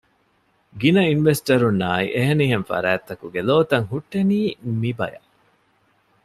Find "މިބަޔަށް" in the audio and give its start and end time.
4.81-5.29